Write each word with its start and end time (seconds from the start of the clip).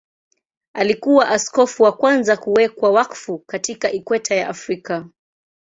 Alikuwa 0.75 1.29
askofu 1.29 1.83
wa 1.83 1.91
kwanza 1.91 2.37
kuwekwa 2.37 2.91
wakfu 2.91 3.39
katika 3.39 3.91
Ikweta 3.91 4.35
ya 4.35 4.49
Afrika. 4.49 5.05